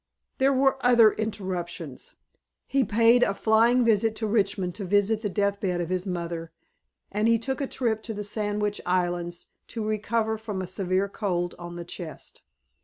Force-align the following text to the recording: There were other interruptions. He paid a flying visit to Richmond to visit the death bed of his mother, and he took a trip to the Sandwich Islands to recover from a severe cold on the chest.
There 0.39 0.51
were 0.51 0.83
other 0.83 1.11
interruptions. 1.11 2.15
He 2.65 2.83
paid 2.83 3.21
a 3.21 3.35
flying 3.35 3.85
visit 3.85 4.15
to 4.15 4.25
Richmond 4.25 4.73
to 4.73 4.83
visit 4.83 5.21
the 5.21 5.29
death 5.29 5.59
bed 5.59 5.79
of 5.79 5.89
his 5.89 6.07
mother, 6.07 6.51
and 7.11 7.27
he 7.27 7.37
took 7.37 7.61
a 7.61 7.67
trip 7.67 8.01
to 8.09 8.13
the 8.15 8.23
Sandwich 8.23 8.81
Islands 8.83 9.49
to 9.67 9.85
recover 9.87 10.39
from 10.39 10.59
a 10.59 10.65
severe 10.65 11.07
cold 11.07 11.53
on 11.59 11.75
the 11.75 11.85
chest. 11.85 12.41